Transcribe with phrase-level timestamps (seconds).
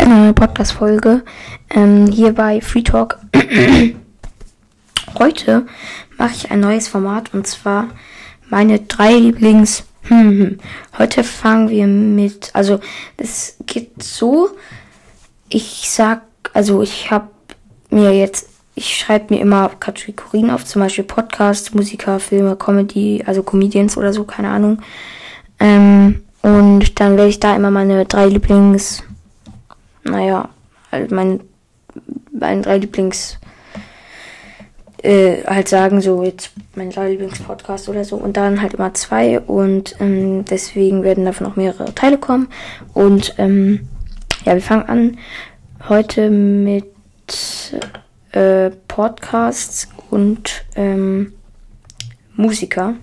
[0.00, 1.22] eine neue Podcast-Folge
[1.70, 3.18] ähm, hier bei Free Talk.
[5.18, 5.66] Heute
[6.18, 7.88] mache ich ein neues Format und zwar
[8.48, 9.84] meine drei Lieblings.
[10.98, 12.80] Heute fangen wir mit, also
[13.16, 14.50] es geht so.
[15.48, 16.22] Ich sag,
[16.52, 17.28] also ich habe
[17.90, 23.42] mir jetzt, ich schreibe mir immer Kategorien auf, zum Beispiel Podcast, Musiker, Filme, Comedy, also
[23.42, 24.82] Comedians oder so, keine Ahnung.
[25.58, 29.02] Ähm, und dann werde ich da immer meine drei Lieblings
[30.10, 30.48] naja,
[30.92, 31.40] halt mein,
[32.32, 33.38] mein drei Lieblings,
[35.02, 39.40] äh, halt sagen, so jetzt mein drei Lieblingspodcast oder so und dann halt immer zwei
[39.40, 42.48] und ähm, deswegen werden davon auch mehrere Teile kommen
[42.94, 43.88] und ähm,
[44.44, 45.18] ja, wir fangen an
[45.88, 46.84] heute mit
[48.32, 51.32] äh, Podcasts und ähm,
[52.34, 52.94] Musiker.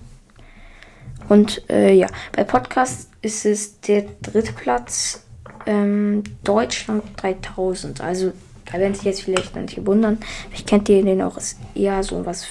[1.28, 5.23] Und äh, ja, bei Podcasts ist es der dritte Platz
[5.66, 8.00] ähm, Deutschland 3000.
[8.00, 8.32] Also
[8.64, 10.18] da werden sich jetzt vielleicht nicht wundern.
[10.52, 12.46] Ich kennt ihr den auch ist eher so was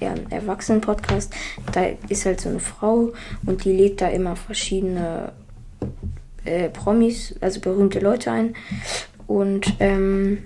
[0.00, 1.32] der Erwachsenen-Podcast.
[1.72, 3.12] Da ist halt so eine Frau
[3.46, 5.32] und die lädt da immer verschiedene
[6.44, 8.54] äh, Promis, also berühmte Leute ein
[9.26, 10.44] und ähm,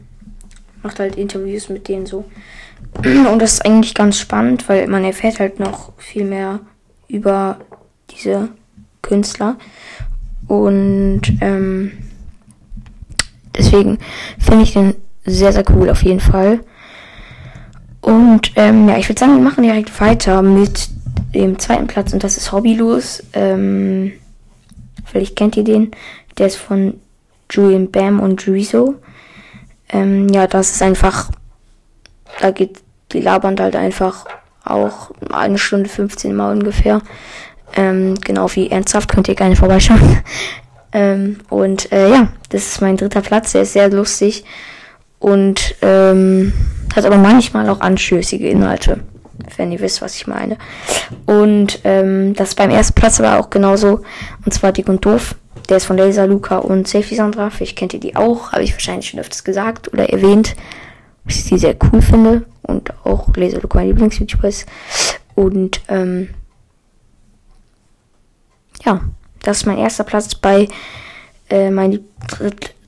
[0.82, 2.24] macht halt Interviews mit denen so.
[3.04, 6.60] Und das ist eigentlich ganz spannend, weil man erfährt halt noch viel mehr
[7.08, 7.60] über
[8.10, 8.48] diese
[9.00, 9.56] Künstler.
[10.48, 11.92] Und ähm,
[13.72, 13.98] Deswegen
[14.38, 16.60] finde ich den sehr, sehr cool auf jeden Fall.
[18.02, 20.88] Und ähm, ja, ich würde sagen, wir machen direkt weiter mit
[21.34, 23.22] dem zweiten Platz und das ist Hobbylos.
[23.32, 24.12] Ähm,
[25.06, 25.92] vielleicht kennt ihr den.
[26.36, 27.00] Der ist von
[27.50, 28.96] Julian Bam und Drizo.
[29.88, 31.30] Ähm, ja, das ist einfach,
[32.40, 32.80] da geht
[33.12, 34.26] die labern halt einfach
[34.64, 37.00] auch eine Stunde 15 mal ungefähr.
[37.74, 40.18] Ähm, genau wie ernsthaft könnt ihr gerne vorbeischauen.
[40.92, 43.52] Ähm, und äh, ja, das ist mein dritter Platz.
[43.52, 44.44] Der ist sehr lustig
[45.18, 46.52] und ähm,
[46.94, 49.00] hat aber manchmal auch anstößige Inhalte,
[49.56, 50.58] wenn ihr wisst, was ich meine.
[51.26, 54.00] Und ähm, das beim ersten Platz aber auch genauso.
[54.44, 55.36] Und zwar Dick und Doof.
[55.68, 57.48] Der ist von Laser Luca und Safety Sandra.
[57.50, 60.56] Vielleicht kennt ihr die auch, habe ich wahrscheinlich schon öfters gesagt oder erwähnt.
[61.26, 64.66] Ich sie sehr cool finde und auch Laser Luca mein Lieblings-YouTuber ist.
[65.34, 66.30] Und ähm,
[68.84, 69.00] ja,
[69.42, 70.68] das ist mein erster Platz bei
[71.50, 72.08] äh, meinen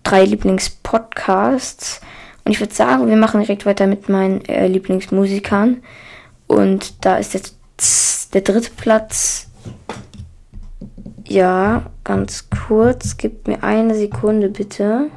[0.02, 2.00] drei Lieblingspodcasts.
[2.44, 5.82] Und ich würde sagen, wir machen direkt weiter mit meinen äh, Lieblingsmusikern.
[6.46, 7.56] Und da ist jetzt
[8.34, 9.48] der dritte Platz.
[11.26, 13.16] Ja, ganz kurz.
[13.16, 15.10] Gib mir eine Sekunde bitte.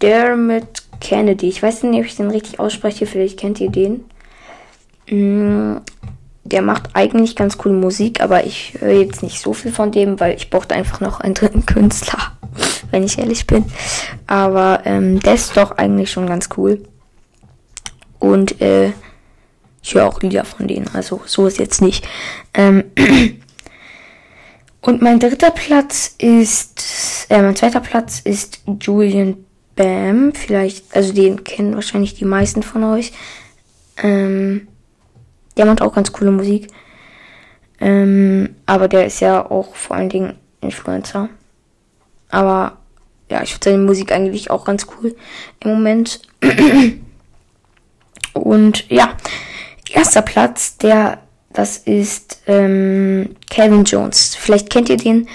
[0.00, 1.48] Dermot Kennedy.
[1.48, 3.06] Ich weiß nicht, ob ich den richtig ausspreche.
[3.06, 4.04] Vielleicht kennt ihr den.
[6.52, 10.20] Der macht eigentlich ganz coole Musik, aber ich höre jetzt nicht so viel von dem,
[10.20, 12.32] weil ich brauchte einfach noch einen dritten Künstler,
[12.90, 13.64] wenn ich ehrlich bin.
[14.26, 16.82] Aber ähm, der ist doch eigentlich schon ganz cool.
[18.18, 18.92] Und äh,
[19.82, 22.06] ich höre auch Lieder von denen, also so ist jetzt nicht.
[22.54, 22.84] Ähm,
[24.80, 30.32] und mein dritter Platz ist, äh, mein zweiter Platz ist Julian Bam.
[30.34, 33.12] Vielleicht, also den kennen wahrscheinlich die meisten von euch.
[34.02, 34.68] Ähm,
[35.56, 36.68] der macht auch ganz coole Musik.
[37.80, 41.28] Ähm, aber der ist ja auch vor allen Dingen Influencer.
[42.30, 42.78] Aber
[43.28, 45.14] ja, ich finde seine Musik eigentlich auch ganz cool
[45.60, 46.20] im Moment.
[48.34, 49.16] Und ja,
[49.90, 51.18] erster Platz, der,
[51.52, 54.34] das ist ähm, Kevin Jones.
[54.34, 55.28] Vielleicht kennt ihr den.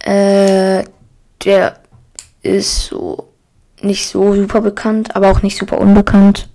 [0.00, 0.84] Äh,
[1.44, 1.80] der
[2.42, 3.28] ist so
[3.80, 6.48] nicht so super bekannt, aber auch nicht super unbekannt.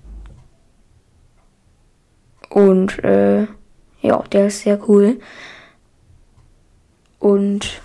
[2.50, 3.48] Und äh,
[4.02, 5.20] ja, der ist sehr cool.
[7.20, 7.82] Und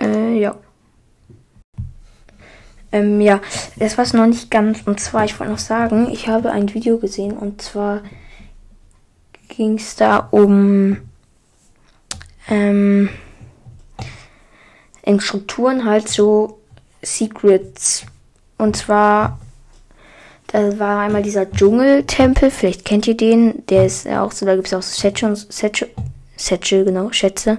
[0.00, 0.56] äh, ja.
[2.90, 3.40] Ähm, ja,
[3.76, 4.82] das war's noch nicht ganz.
[4.86, 8.02] Und zwar, ich wollte noch sagen, ich habe ein Video gesehen und zwar
[9.48, 10.98] ging es da um
[12.48, 13.10] ähm,
[15.02, 16.60] in Strukturen halt so
[17.02, 18.04] Secrets.
[18.56, 19.38] Und zwar
[20.48, 24.56] da war einmal dieser Dschungeltempel, vielleicht kennt ihr den, der ist ja auch so, da
[24.56, 25.88] gibt es auch so Schätze, Schätze,
[26.36, 27.58] Schätze, genau, Schätze.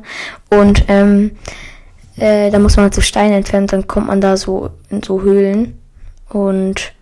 [0.50, 1.38] Und ähm,
[2.18, 5.21] äh, da muss man halt so Steine entfernen, dann kommt man da so in so
[5.21, 5.80] Höhlen.
[6.30, 6.94] Und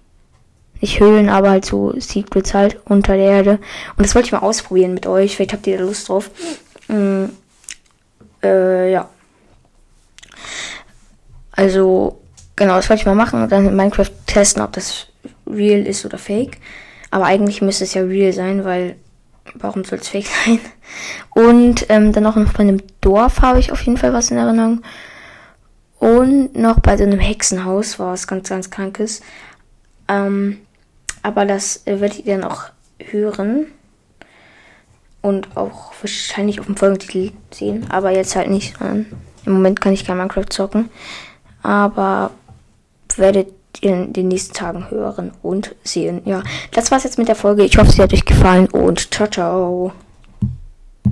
[0.82, 3.60] nicht Höhlen, aber halt so Secrets halt unter der Erde.
[3.96, 5.36] Und das wollte ich mal ausprobieren mit euch.
[5.36, 6.30] Vielleicht habt ihr da Lust drauf.
[6.88, 7.26] Mm,
[8.44, 9.10] äh, ja.
[11.52, 12.22] Also,
[12.56, 15.08] genau, das wollte ich mal machen und dann in Minecraft testen, ob das
[15.50, 16.58] real ist oder fake.
[17.12, 18.96] Aber eigentlich müsste es ja real sein, weil
[19.56, 20.60] warum soll es fake sein?
[21.32, 24.38] Und ähm, dann auch noch von dem Dorf habe ich auf jeden Fall was in
[24.38, 24.82] Erinnerung.
[26.00, 29.22] Und noch bei so einem Hexenhaus war was ganz, ganz Krankes.
[30.08, 30.60] Ähm,
[31.24, 32.66] aber das äh, werdet ihr dann auch
[33.00, 33.68] hören.
[35.22, 37.88] Und auch wahrscheinlich auf dem Folgentitel sehen.
[37.90, 38.76] Aber jetzt halt nicht.
[38.80, 39.08] Im
[39.46, 40.90] Moment kann ich kein Minecraft zocken.
[41.64, 42.32] Aber
[43.18, 46.22] werdet in den nächsten Tagen hören und sehen.
[46.26, 47.64] Ja, das war's jetzt mit der Folge.
[47.64, 49.94] Ich hoffe, sie hat euch gefallen und ciao, ciao.